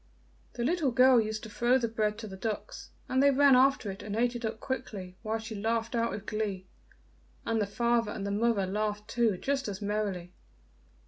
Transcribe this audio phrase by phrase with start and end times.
[0.53, 3.91] The little girl used to throw the bread to the ducks, and they ran after
[3.91, 6.65] it and ate it up quickly, while she laughed out with glee,
[7.45, 10.33] and the father and the mother laughed too just as merrily.